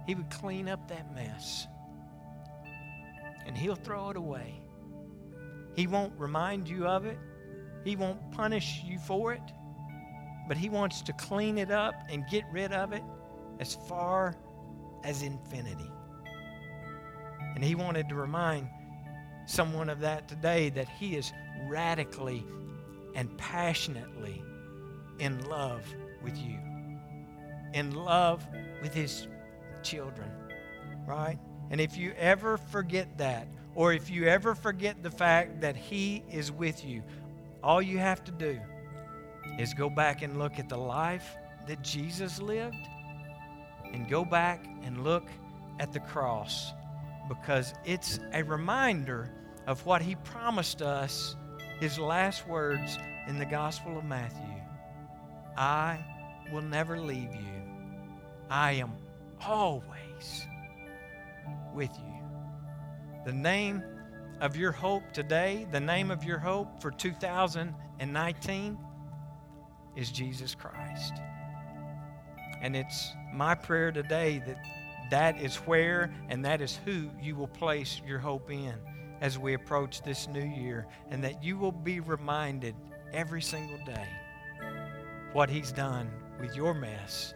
[0.05, 1.67] He would clean up that mess
[3.45, 4.61] and He'll throw it away.
[5.75, 7.17] He won't remind you of it,
[7.83, 9.41] He won't punish you for it,
[10.47, 13.03] but He wants to clean it up and get rid of it
[13.59, 14.35] as far
[15.03, 15.91] as infinity.
[17.55, 18.69] And he wanted to remind
[19.45, 21.31] someone of that today that he is
[21.67, 22.45] radically
[23.15, 24.43] and passionately
[25.19, 25.83] in love
[26.21, 26.59] with you,
[27.73, 28.45] in love
[28.81, 29.27] with his
[29.83, 30.29] children,
[31.05, 31.37] right?
[31.69, 36.23] And if you ever forget that, or if you ever forget the fact that he
[36.31, 37.03] is with you,
[37.63, 38.59] all you have to do
[39.59, 41.35] is go back and look at the life
[41.67, 42.75] that Jesus lived
[43.93, 45.27] and go back and look
[45.79, 46.73] at the cross
[47.27, 49.31] because it's a reminder
[49.67, 51.35] of what he promised us,
[51.79, 54.43] his last words in the Gospel of Matthew
[55.57, 55.99] I
[56.51, 57.56] will never leave you,
[58.49, 58.93] I am
[59.45, 60.47] always
[61.73, 62.13] with you.
[63.25, 63.83] The name
[64.39, 68.77] of your hope today, the name of your hope for 2019
[69.95, 71.13] is Jesus Christ.
[72.61, 74.57] And it's my prayer today that
[75.11, 78.73] that is where and that is who you will place your hope in
[79.19, 82.75] as we approach this new year, and that you will be reminded
[83.13, 84.07] every single day
[85.33, 87.33] what He's done with your mess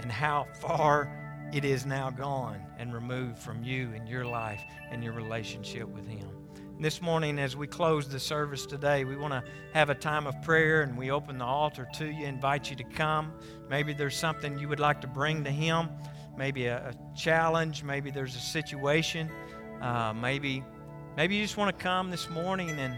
[0.00, 1.12] and how far
[1.52, 6.06] it is now gone and removed from you and your life and your relationship with
[6.06, 6.28] Him.
[6.80, 9.42] This morning, as we close the service today, we want to
[9.74, 12.84] have a time of prayer and we open the altar to you, invite you to
[12.84, 13.32] come.
[13.68, 15.88] Maybe there's something you would like to bring to Him
[16.38, 19.28] maybe a, a challenge, maybe there's a situation,
[19.82, 20.64] uh, maybe
[21.16, 22.96] maybe you just want to come this morning and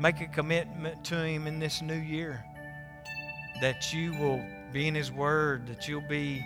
[0.00, 2.44] make a commitment to Him in this new year.
[3.60, 6.44] That you will be in His Word, that you'll be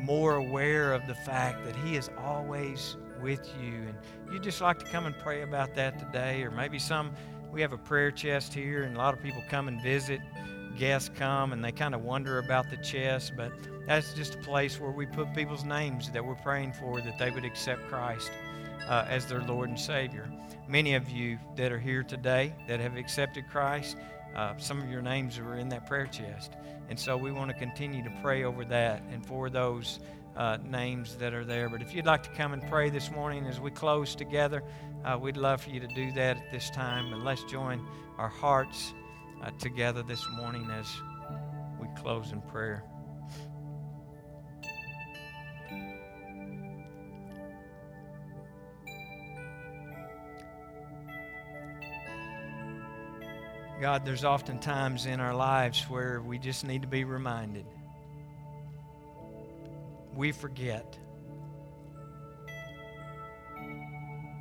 [0.00, 3.74] more aware of the fact that He is always with you.
[3.74, 3.94] And
[4.32, 7.12] you'd just like to come and pray about that today, or maybe some,
[7.52, 10.20] we have a prayer chest here, and a lot of people come and visit.
[10.78, 13.52] Guests come and they kind of wonder about the chest, but
[13.86, 17.30] that's just a place where we put people's names that we're praying for that they
[17.30, 18.32] would accept Christ
[18.88, 20.30] uh, as their Lord and Savior.
[20.68, 23.98] Many of you that are here today that have accepted Christ,
[24.34, 26.52] uh, some of your names are in that prayer chest.
[26.92, 29.98] And so we want to continue to pray over that and for those
[30.36, 31.70] uh, names that are there.
[31.70, 34.62] But if you'd like to come and pray this morning as we close together,
[35.02, 37.10] uh, we'd love for you to do that at this time.
[37.14, 37.82] And let's join
[38.18, 38.92] our hearts
[39.42, 40.86] uh, together this morning as
[41.80, 42.84] we close in prayer.
[53.82, 57.66] God, there's often times in our lives where we just need to be reminded.
[60.14, 60.96] We forget.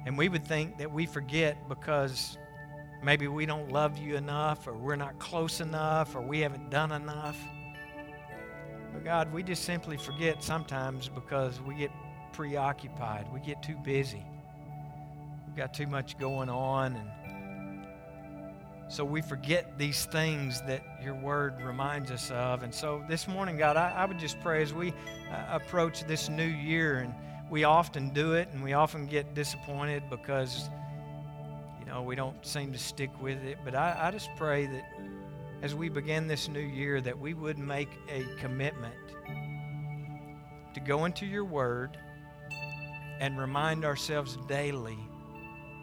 [0.06, 2.38] And we would think that we forget because
[3.02, 6.92] maybe we don't love you enough, or we're not close enough, or we haven't done
[6.92, 7.40] enough.
[8.94, 11.90] But God, we just simply forget sometimes because we get
[12.32, 14.24] preoccupied, we get too busy,
[15.48, 17.10] we've got too much going on, and
[18.92, 22.62] so we forget these things that your word reminds us of.
[22.62, 26.28] And so this morning, God, I, I would just pray as we uh, approach this
[26.28, 27.14] new year, and
[27.50, 30.70] we often do it, and we often get disappointed because,
[31.80, 33.60] you know, we don't seem to stick with it.
[33.64, 34.84] But I, I just pray that
[35.62, 38.94] as we begin this new year, that we would make a commitment
[40.74, 41.98] to go into your word
[43.22, 44.98] and remind ourselves daily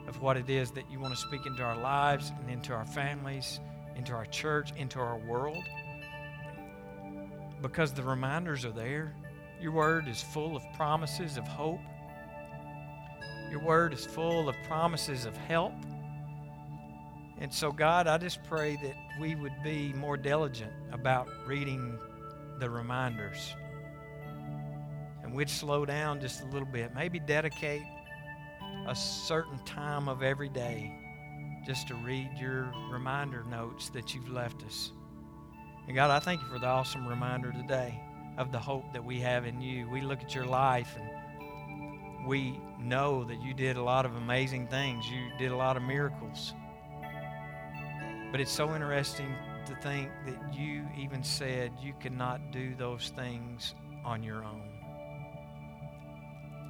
[0.09, 2.86] of what it is that you want to speak into our lives and into our
[2.86, 3.61] families,
[3.94, 5.62] into our church, into our world.
[7.61, 9.14] Because the reminders are there.
[9.61, 11.80] Your word is full of promises of hope.
[13.50, 15.74] Your word is full of promises of help.
[17.40, 21.98] And so, God, I just pray that we would be more diligent about reading
[22.59, 23.54] the reminders.
[25.22, 26.94] And we'd slow down just a little bit.
[26.94, 27.82] Maybe dedicate
[28.89, 30.91] a certain time of every day
[31.66, 34.93] just to read your reminder notes that you've left us.
[35.86, 38.01] And God, I thank you for the awesome reminder today
[38.39, 39.86] of the hope that we have in you.
[39.91, 44.68] We look at your life and we know that you did a lot of amazing
[44.68, 45.05] things.
[45.11, 46.55] You did a lot of miracles.
[48.32, 49.34] But it's so interesting
[49.66, 54.78] to think that you even said you could not do those things on your own.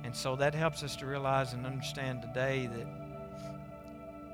[0.09, 2.87] And so that helps us to realize and understand today that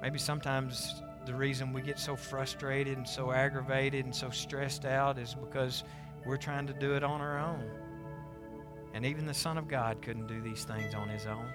[0.01, 5.18] maybe sometimes the reason we get so frustrated and so aggravated and so stressed out
[5.18, 5.83] is because
[6.25, 7.68] we're trying to do it on our own.
[8.95, 11.49] And even the Son of God couldn't do these things on his own.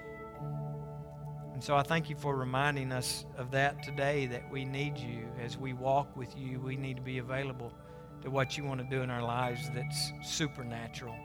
[1.54, 5.28] And so I thank you for reminding us of that today that we need you.
[5.42, 7.72] As we walk with you, we need to be available
[8.20, 11.16] to what you want to do in our lives that's supernatural.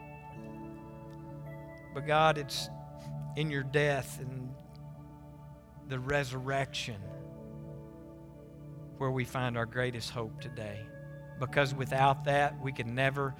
[1.93, 2.70] But God, it's
[3.36, 4.54] in your death and
[5.88, 6.96] the resurrection
[8.98, 10.80] where we find our greatest hope today.
[11.39, 13.36] Because without that, we could never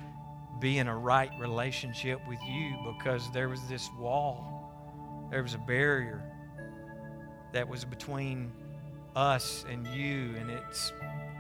[0.60, 5.60] be in a right relationship with you because there was this wall, there was a
[5.60, 6.24] barrier
[7.54, 8.52] that was between
[9.16, 10.64] us and you, and it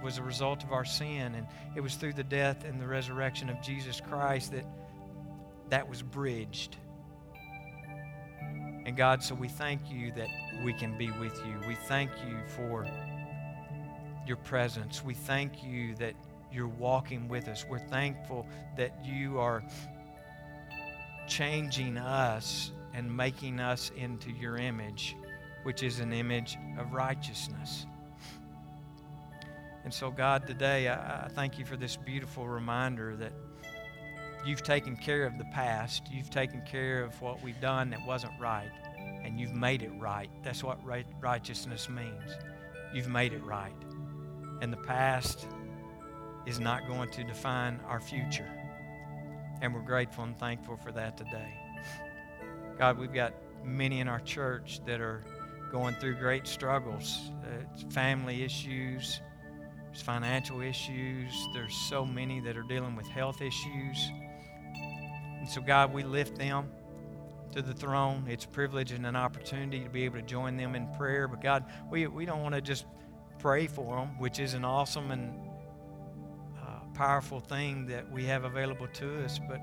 [0.01, 1.35] was a result of our sin.
[1.35, 1.45] And
[1.75, 4.65] it was through the death and the resurrection of Jesus Christ that
[5.69, 6.77] that was bridged.
[8.85, 10.27] And God, so we thank you that
[10.63, 11.55] we can be with you.
[11.67, 12.87] We thank you for
[14.27, 15.03] your presence.
[15.03, 16.13] We thank you that
[16.51, 17.65] you're walking with us.
[17.67, 19.63] We're thankful that you are
[21.27, 25.15] changing us and making us into your image,
[25.63, 27.87] which is an image of righteousness.
[29.83, 33.33] And so, God, today I, thank you for this beautiful reminder that
[34.45, 36.03] You've taken care of the past.
[36.11, 38.69] You've taken care of what we've done that wasn't right,
[39.23, 40.29] and you've made it right.
[40.43, 42.31] That's what right, righteousness means.
[42.93, 43.73] You've made it right.
[44.61, 45.47] And the past
[46.45, 48.49] is not going to define our future.
[49.61, 51.57] And we're grateful and thankful for that today.
[52.77, 53.33] God, we've got
[53.63, 55.23] many in our church that are
[55.71, 57.31] going through great struggles.
[57.43, 59.21] Uh, family issues,
[60.03, 64.11] financial issues, there's so many that are dealing with health issues.
[65.45, 66.71] And so, God, we lift them
[67.51, 68.25] to the throne.
[68.27, 71.27] It's a privilege and an opportunity to be able to join them in prayer.
[71.27, 72.87] But, God, we, we don't want to just
[73.37, 75.39] pray for them, which is an awesome and
[76.59, 79.39] uh, powerful thing that we have available to us.
[79.47, 79.61] But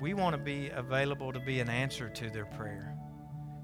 [0.00, 2.92] we want to be available to be an answer to their prayer.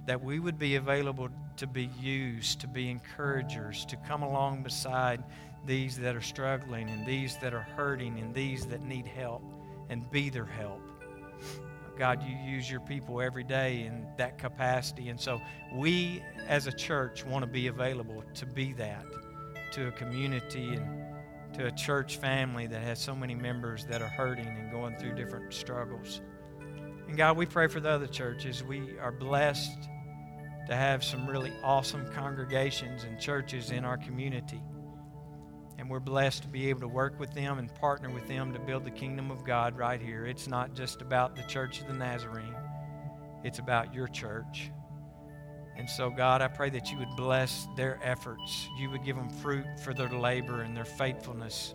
[0.06, 5.24] That we would be available to be used, to be encouragers, to come along beside
[5.66, 9.42] these that are struggling and these that are hurting and these that need help
[9.90, 10.80] and be their help.
[11.98, 15.10] God, you use your people every day in that capacity.
[15.10, 15.38] And so
[15.74, 19.04] we as a church want to be available to be that
[19.72, 24.08] to a community and to a church family that has so many members that are
[24.08, 26.22] hurting and going through different struggles.
[27.06, 28.64] And God, we pray for the other churches.
[28.64, 29.88] We are blessed
[30.68, 34.62] to have some really awesome congregations and churches in our community.
[35.80, 38.58] And we're blessed to be able to work with them and partner with them to
[38.58, 40.26] build the kingdom of God right here.
[40.26, 42.54] It's not just about the Church of the Nazarene,
[43.44, 44.70] it's about your church.
[45.78, 48.68] And so, God, I pray that you would bless their efforts.
[48.78, 51.74] You would give them fruit for their labor and their faithfulness.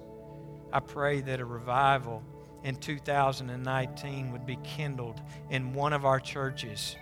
[0.71, 2.21] I pray that a revival
[2.63, 6.95] in 2019 would be kindled in one of our churches.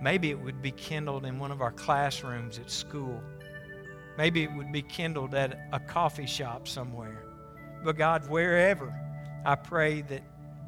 [0.00, 3.20] Maybe it would be kindled in one of our classrooms at school.
[4.16, 7.24] Maybe it would be kindled at a coffee shop somewhere.
[7.82, 8.94] But God, wherever,
[9.44, 10.22] I pray that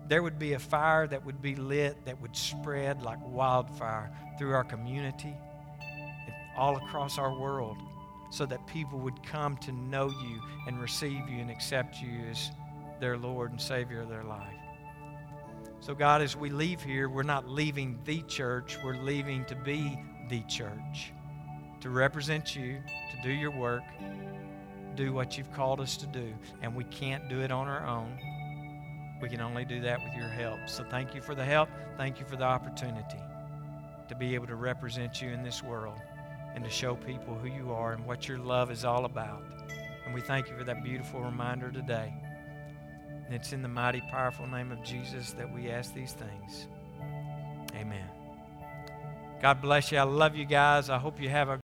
[0.09, 4.53] there would be a fire that would be lit that would spread like wildfire through
[4.55, 5.35] our community
[5.81, 7.77] and all across our world
[8.31, 12.51] so that people would come to know you and receive you and accept you as
[13.01, 14.55] their Lord and Savior of their life.
[15.81, 19.99] So, God, as we leave here, we're not leaving the church, we're leaving to be
[20.29, 21.13] the church,
[21.87, 22.83] to represent you,
[23.13, 23.85] to do your work,
[24.97, 26.35] do what you've called us to do.
[26.61, 28.19] And we can't do it on our own.
[29.23, 30.59] We can only do that with your help.
[30.69, 31.69] So thank you for the help.
[31.97, 33.21] Thank you for the opportunity
[34.09, 36.01] to be able to represent you in this world
[36.57, 39.45] and to show people who you are and what your love is all about.
[40.05, 42.13] And we thank you for that beautiful reminder today.
[43.27, 46.67] And it's in the mighty, powerful name of Jesus that we ask these things.
[47.77, 48.09] Amen.
[49.41, 49.99] God bless you.
[49.99, 50.91] I love you guys.
[50.91, 51.61] I hope you have a